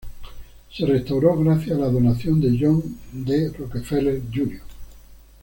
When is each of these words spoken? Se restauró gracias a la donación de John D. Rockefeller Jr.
Se 0.71 0.83
restauró 0.83 1.37
gracias 1.37 1.77
a 1.77 1.81
la 1.81 1.89
donación 1.89 2.41
de 2.41 2.57
John 2.59 2.83
D. 3.11 3.49
Rockefeller 3.55 4.19
Jr. 4.33 4.59